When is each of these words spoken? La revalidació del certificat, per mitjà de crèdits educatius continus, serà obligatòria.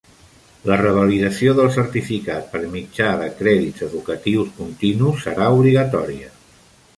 La 0.69 0.75
revalidació 0.79 1.51
del 1.59 1.69
certificat, 1.75 2.47
per 2.53 2.61
mitjà 2.71 3.11
de 3.19 3.27
crèdits 3.43 3.85
educatius 3.89 4.51
continus, 4.63 5.21
serà 5.29 5.53
obligatòria. 5.61 6.35